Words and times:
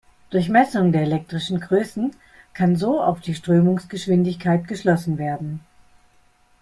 Durch 0.31 0.49
Messung 0.49 0.91
der 0.91 1.03
elektrischen 1.03 1.59
Größen 1.59 2.15
kann 2.55 2.75
so 2.75 2.99
auf 2.99 3.19
die 3.21 3.35
Strömungsgeschwindigkeit 3.35 4.67
geschlossen 4.67 5.19
werden. 5.19 5.59